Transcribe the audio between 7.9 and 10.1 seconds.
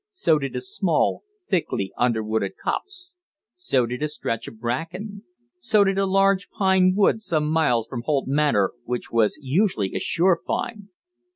Holt Manor, which was usually a